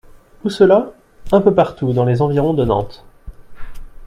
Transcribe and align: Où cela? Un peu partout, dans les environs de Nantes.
Où 0.43 0.49
cela? 0.49 0.93
Un 1.31 1.41
peu 1.41 1.53
partout, 1.53 1.93
dans 1.93 2.05
les 2.05 2.23
environs 2.23 2.55
de 2.55 2.65
Nantes. 2.65 3.05